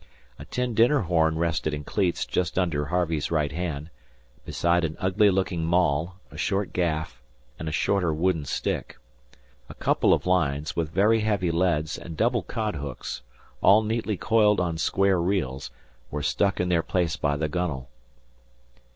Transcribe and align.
A 0.39 0.45
tin 0.45 0.73
dinner 0.73 1.01
horn 1.01 1.37
rested 1.37 1.75
in 1.75 1.83
cleats 1.83 2.25
just 2.25 2.57
under 2.57 2.85
Harvey's 2.85 3.29
right 3.29 3.51
hand, 3.51 3.91
beside 4.45 4.83
an 4.83 4.97
ugly 4.99 5.29
looking 5.29 5.63
maul, 5.63 6.15
a 6.31 6.37
short 6.39 6.73
gaff, 6.73 7.21
and 7.59 7.69
a 7.69 7.71
shorter 7.71 8.11
wooden 8.11 8.45
stick. 8.45 8.97
A 9.69 9.75
couple 9.75 10.11
of 10.11 10.25
lines, 10.25 10.75
with 10.75 10.89
very 10.89 11.19
heavy 11.19 11.51
leads 11.51 11.99
and 11.99 12.17
double 12.17 12.41
cod 12.41 12.77
hooks, 12.77 13.21
all 13.61 13.83
neatly 13.83 14.17
coiled 14.17 14.59
on 14.59 14.79
square 14.79 15.21
reels, 15.21 15.69
were 16.09 16.23
stuck 16.23 16.59
in 16.59 16.69
their 16.69 16.81
place 16.81 17.15
by 17.15 17.37
the 17.37 17.47
gunwale. 17.47 17.87